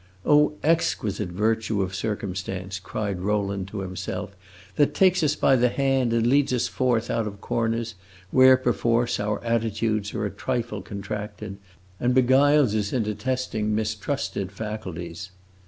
[0.25, 4.35] "Oh exquisite virtue of circumstance!" cried Rowland to himself,
[4.75, 7.93] "that takes us by the hand and leads us forth out of corners
[8.31, 11.57] where, perforce, our attitudes are a trifle contracted,
[11.99, 15.29] and beguiles us into testing mistrusted faculties!"